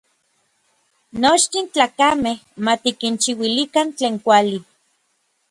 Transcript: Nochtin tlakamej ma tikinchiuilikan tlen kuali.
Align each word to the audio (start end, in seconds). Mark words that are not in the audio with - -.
Nochtin 1.21 1.65
tlakamej 1.73 2.37
ma 2.63 2.73
tikinchiuilikan 2.83 3.87
tlen 3.97 4.15
kuali. 4.23 4.57